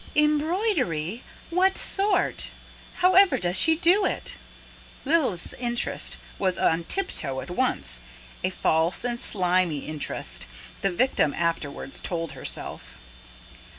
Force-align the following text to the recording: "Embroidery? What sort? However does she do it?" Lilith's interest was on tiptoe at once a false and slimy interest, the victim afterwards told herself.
"Embroidery? 0.15 1.21
What 1.51 1.77
sort? 1.77 2.49
However 3.05 3.37
does 3.37 3.55
she 3.55 3.75
do 3.75 4.03
it?" 4.03 4.35
Lilith's 5.05 5.53
interest 5.53 6.17
was 6.39 6.57
on 6.57 6.85
tiptoe 6.85 7.39
at 7.39 7.51
once 7.51 7.99
a 8.43 8.49
false 8.49 9.05
and 9.05 9.21
slimy 9.21 9.85
interest, 9.85 10.47
the 10.81 10.89
victim 10.91 11.35
afterwards 11.35 11.99
told 11.99 12.31
herself. 12.31 12.97